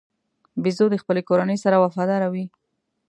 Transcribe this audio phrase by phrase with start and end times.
[0.63, 2.45] بیزو د خپلې کورنۍ سره وفاداره وي.